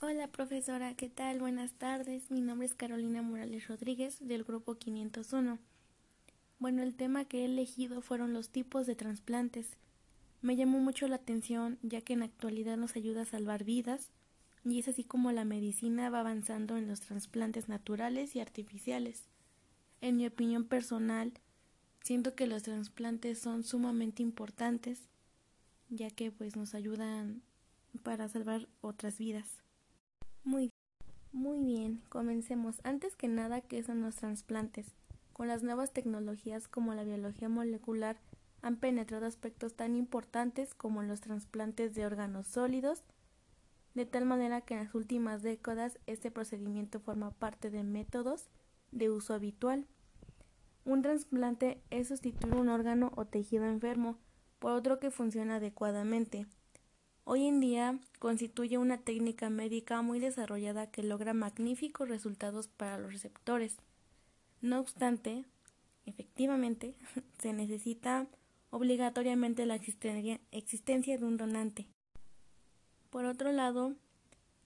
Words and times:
Hola 0.00 0.28
profesora, 0.28 0.94
¿qué 0.94 1.08
tal? 1.08 1.40
Buenas 1.40 1.72
tardes. 1.72 2.30
Mi 2.30 2.40
nombre 2.40 2.66
es 2.66 2.76
Carolina 2.76 3.20
Morales 3.20 3.66
Rodríguez 3.66 4.16
del 4.20 4.44
grupo 4.44 4.76
501. 4.76 5.58
Bueno, 6.60 6.84
el 6.84 6.94
tema 6.94 7.24
que 7.24 7.40
he 7.40 7.46
elegido 7.46 8.00
fueron 8.00 8.32
los 8.32 8.50
tipos 8.50 8.86
de 8.86 8.94
trasplantes. 8.94 9.76
Me 10.40 10.54
llamó 10.54 10.78
mucho 10.78 11.08
la 11.08 11.16
atención 11.16 11.80
ya 11.82 12.00
que 12.00 12.12
en 12.12 12.20
la 12.20 12.26
actualidad 12.26 12.76
nos 12.76 12.94
ayuda 12.94 13.22
a 13.22 13.24
salvar 13.24 13.64
vidas 13.64 14.12
y 14.64 14.78
es 14.78 14.86
así 14.86 15.02
como 15.02 15.32
la 15.32 15.44
medicina 15.44 16.10
va 16.10 16.20
avanzando 16.20 16.76
en 16.76 16.86
los 16.86 17.00
trasplantes 17.00 17.68
naturales 17.68 18.36
y 18.36 18.40
artificiales. 18.40 19.24
En 20.00 20.16
mi 20.16 20.28
opinión 20.28 20.62
personal, 20.62 21.32
siento 22.04 22.36
que 22.36 22.46
los 22.46 22.62
trasplantes 22.62 23.40
son 23.40 23.64
sumamente 23.64 24.22
importantes 24.22 25.08
ya 25.88 26.08
que 26.08 26.30
pues 26.30 26.54
nos 26.54 26.76
ayudan 26.76 27.42
para 28.04 28.28
salvar 28.28 28.68
otras 28.80 29.18
vidas. 29.18 29.64
Muy, 30.44 30.72
muy 31.32 31.60
bien, 31.64 32.02
comencemos. 32.08 32.80
Antes 32.84 33.16
que 33.16 33.28
nada, 33.28 33.60
¿qué 33.60 33.82
son 33.82 34.00
los 34.00 34.16
trasplantes? 34.16 34.86
Con 35.32 35.48
las 35.48 35.62
nuevas 35.62 35.92
tecnologías 35.92 36.68
como 36.68 36.94
la 36.94 37.04
biología 37.04 37.48
molecular 37.48 38.18
han 38.62 38.76
penetrado 38.76 39.26
aspectos 39.26 39.74
tan 39.74 39.94
importantes 39.94 40.74
como 40.74 41.02
los 41.02 41.20
trasplantes 41.20 41.94
de 41.94 42.06
órganos 42.06 42.48
sólidos, 42.48 43.04
de 43.94 44.06
tal 44.06 44.24
manera 44.24 44.60
que 44.62 44.74
en 44.74 44.84
las 44.84 44.94
últimas 44.94 45.42
décadas 45.42 45.98
este 46.06 46.30
procedimiento 46.30 47.00
forma 47.00 47.30
parte 47.30 47.70
de 47.70 47.82
métodos 47.84 48.48
de 48.90 49.10
uso 49.10 49.34
habitual. 49.34 49.86
Un 50.84 51.02
trasplante 51.02 51.82
es 51.90 52.08
sustituir 52.08 52.54
un 52.54 52.68
órgano 52.68 53.12
o 53.16 53.26
tejido 53.26 53.66
enfermo 53.66 54.18
por 54.58 54.72
otro 54.72 54.98
que 54.98 55.10
funciona 55.10 55.56
adecuadamente, 55.56 56.46
Hoy 57.30 57.46
en 57.46 57.60
día 57.60 57.98
constituye 58.20 58.78
una 58.78 58.96
técnica 58.96 59.50
médica 59.50 60.00
muy 60.00 60.18
desarrollada 60.18 60.90
que 60.90 61.02
logra 61.02 61.34
magníficos 61.34 62.08
resultados 62.08 62.68
para 62.68 62.96
los 62.96 63.12
receptores. 63.12 63.76
No 64.62 64.80
obstante, 64.80 65.44
efectivamente, 66.06 66.94
se 67.38 67.52
necesita 67.52 68.26
obligatoriamente 68.70 69.66
la 69.66 69.74
existencia 69.74 71.18
de 71.18 71.24
un 71.26 71.36
donante. 71.36 71.86
Por 73.10 73.26
otro 73.26 73.52
lado, 73.52 73.92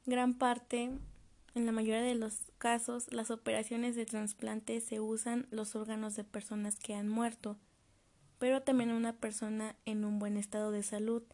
gran 0.06 0.32
parte, 0.32 0.92
en 1.56 1.66
la 1.66 1.72
mayoría 1.72 2.02
de 2.02 2.14
los 2.14 2.52
casos, 2.58 3.12
las 3.12 3.32
operaciones 3.32 3.96
de 3.96 4.06
trasplante 4.06 4.80
se 4.80 5.00
usan 5.00 5.48
los 5.50 5.74
órganos 5.74 6.14
de 6.14 6.22
personas 6.22 6.76
que 6.76 6.94
han 6.94 7.08
muerto, 7.08 7.58
pero 8.38 8.62
también 8.62 8.92
una 8.92 9.14
persona 9.14 9.74
en 9.84 10.04
un 10.04 10.20
buen 10.20 10.36
estado 10.36 10.70
de 10.70 10.84
salud 10.84 11.24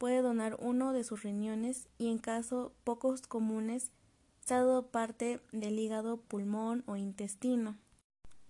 puede 0.00 0.22
donar 0.22 0.56
uno 0.60 0.94
de 0.94 1.04
sus 1.04 1.24
riñones 1.24 1.86
y 1.98 2.08
en 2.08 2.16
caso 2.16 2.72
pocos 2.84 3.20
comunes 3.20 3.92
se 4.40 4.54
dado 4.54 4.86
parte 4.86 5.40
del 5.52 5.78
hígado, 5.78 6.16
pulmón 6.22 6.84
o 6.86 6.96
intestino. 6.96 7.76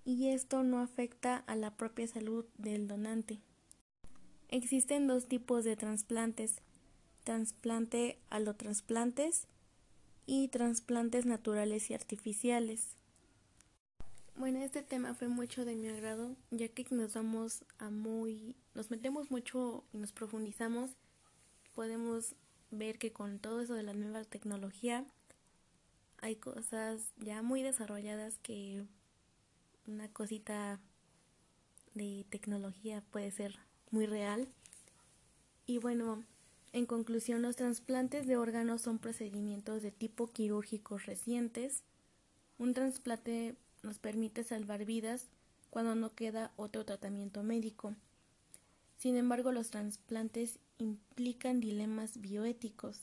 Y 0.04 0.28
esto 0.28 0.62
no 0.62 0.78
afecta 0.78 1.38
a 1.48 1.56
la 1.56 1.76
propia 1.76 2.06
salud 2.06 2.46
del 2.56 2.86
donante. 2.86 3.40
Existen 4.48 5.08
dos 5.08 5.26
tipos 5.26 5.64
de 5.64 5.74
trasplantes, 5.74 6.62
trasplante 7.24 8.20
alotrasplantes 8.30 9.48
y 10.26 10.46
trasplantes 10.48 11.26
naturales 11.26 11.90
y 11.90 11.94
artificiales. 11.94 12.96
Bueno, 14.36 14.60
este 14.60 14.82
tema 14.82 15.14
fue 15.14 15.26
mucho 15.26 15.64
de 15.64 15.74
mi 15.74 15.88
agrado, 15.88 16.36
ya 16.52 16.68
que 16.68 16.86
nos 16.92 17.14
vamos 17.14 17.64
a 17.78 17.90
muy 17.90 18.54
nos 18.72 18.88
metemos 18.92 19.32
mucho 19.32 19.82
y 19.92 19.98
nos 19.98 20.12
profundizamos 20.12 20.92
podemos 21.74 22.34
ver 22.70 22.98
que 22.98 23.12
con 23.12 23.38
todo 23.38 23.60
eso 23.60 23.74
de 23.74 23.82
la 23.82 23.94
nueva 23.94 24.24
tecnología 24.24 25.04
hay 26.18 26.36
cosas 26.36 27.12
ya 27.16 27.42
muy 27.42 27.62
desarrolladas 27.62 28.38
que 28.38 28.84
una 29.86 30.08
cosita 30.12 30.78
de 31.94 32.24
tecnología 32.30 33.02
puede 33.10 33.30
ser 33.30 33.58
muy 33.90 34.06
real. 34.06 34.48
Y 35.66 35.78
bueno, 35.78 36.24
en 36.72 36.86
conclusión, 36.86 37.42
los 37.42 37.56
trasplantes 37.56 38.26
de 38.26 38.36
órganos 38.36 38.82
son 38.82 38.98
procedimientos 38.98 39.82
de 39.82 39.90
tipo 39.90 40.28
quirúrgicos 40.28 41.06
recientes. 41.06 41.82
Un 42.58 42.74
trasplante 42.74 43.56
nos 43.82 43.98
permite 43.98 44.44
salvar 44.44 44.84
vidas 44.84 45.28
cuando 45.70 45.94
no 45.94 46.14
queda 46.14 46.52
otro 46.56 46.84
tratamiento 46.84 47.42
médico. 47.42 47.94
Sin 49.00 49.16
embargo, 49.16 49.50
los 49.50 49.70
trasplantes 49.70 50.58
implican 50.76 51.58
dilemas 51.58 52.20
bioéticos. 52.20 53.00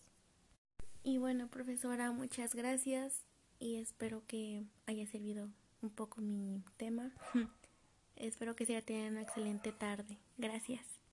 Y 1.01 1.17
bueno, 1.17 1.47
profesora, 1.47 2.11
muchas 2.11 2.53
gracias 2.53 3.25
y 3.57 3.77
espero 3.77 4.21
que 4.27 4.63
haya 4.85 5.07
servido 5.07 5.49
un 5.81 5.89
poco 5.89 6.21
mi 6.21 6.63
tema. 6.77 7.11
espero 8.15 8.55
que 8.55 8.67
sea 8.67 8.83
tengan 8.83 9.13
una 9.13 9.23
excelente 9.23 9.71
tarde. 9.71 10.19
Gracias. 10.37 10.96